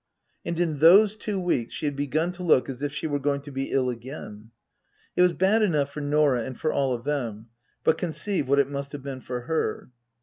And 0.43 0.59
in 0.59 0.79
those 0.79 1.15
two 1.15 1.39
weeks 1.39 1.75
she 1.75 1.85
had 1.85 1.95
begun 1.95 2.31
to 2.31 2.41
look 2.41 2.67
as 2.67 2.81
if 2.81 2.91
she 2.91 3.05
were 3.05 3.19
going 3.19 3.41
to 3.41 3.51
be 3.51 3.71
ill 3.71 3.87
again. 3.87 4.49
It 5.15 5.21
was 5.21 5.31
bad 5.31 5.61
enough 5.61 5.91
for 5.91 6.01
Norah 6.01 6.41
and 6.43 6.59
for 6.59 6.73
all 6.73 6.95
of 6.95 7.03
them, 7.03 7.49
but 7.83 7.99
conceive 7.99 8.47
what 8.47 8.57
it 8.57 8.67
must 8.71 8.93
have 8.93 9.03
been 9.03 9.21
for 9.21 9.41
her 9.41 9.91